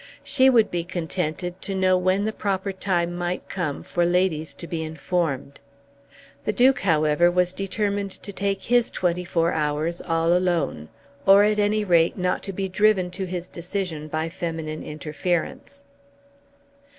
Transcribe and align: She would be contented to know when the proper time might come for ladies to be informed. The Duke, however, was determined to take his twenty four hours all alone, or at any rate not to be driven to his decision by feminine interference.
She 0.23 0.49
would 0.49 0.71
be 0.71 0.83
contented 0.83 1.61
to 1.61 1.75
know 1.75 1.95
when 1.95 2.25
the 2.25 2.33
proper 2.33 2.71
time 2.73 3.15
might 3.15 3.47
come 3.47 3.83
for 3.83 4.03
ladies 4.03 4.55
to 4.55 4.65
be 4.65 4.81
informed. 4.83 5.59
The 6.43 6.51
Duke, 6.51 6.79
however, 6.79 7.29
was 7.29 7.53
determined 7.53 8.09
to 8.23 8.33
take 8.33 8.63
his 8.63 8.89
twenty 8.89 9.23
four 9.23 9.51
hours 9.53 10.01
all 10.01 10.33
alone, 10.35 10.89
or 11.27 11.43
at 11.43 11.59
any 11.59 11.83
rate 11.83 12.17
not 12.17 12.41
to 12.49 12.51
be 12.51 12.67
driven 12.67 13.11
to 13.11 13.25
his 13.27 13.47
decision 13.47 14.07
by 14.07 14.27
feminine 14.27 14.81
interference. 14.81 15.83